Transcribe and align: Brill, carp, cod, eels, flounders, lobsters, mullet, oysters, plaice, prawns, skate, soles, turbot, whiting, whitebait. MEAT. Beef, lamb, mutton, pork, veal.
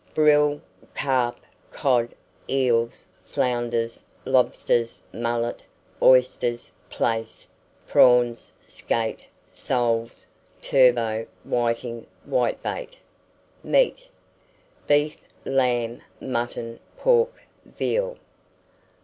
Brill, 0.15 0.59
carp, 0.95 1.39
cod, 1.69 2.15
eels, 2.49 3.07
flounders, 3.23 4.03
lobsters, 4.25 5.03
mullet, 5.13 5.61
oysters, 6.01 6.71
plaice, 6.89 7.47
prawns, 7.87 8.51
skate, 8.65 9.27
soles, 9.51 10.25
turbot, 10.59 11.27
whiting, 11.43 12.07
whitebait. 12.27 12.97
MEAT. 13.63 14.09
Beef, 14.87 15.17
lamb, 15.45 16.01
mutton, 16.19 16.79
pork, 16.97 17.35
veal. 17.63 18.17